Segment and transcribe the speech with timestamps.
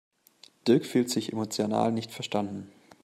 [0.67, 2.71] Dirk fühlt sich emotional nicht verstanden.